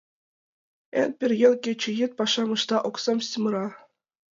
Еҥ 1.01 1.09
пӧръеҥ 1.17 1.53
кече-йӱд 1.63 2.11
пашам 2.19 2.49
ышта, 2.55 2.77
оксам 2.87 3.19
сӱмыра. 3.27 3.65